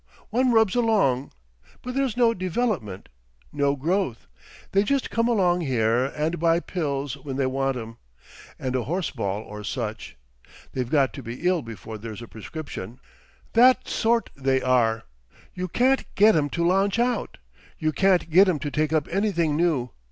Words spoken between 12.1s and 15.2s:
a prescription. That sort they are.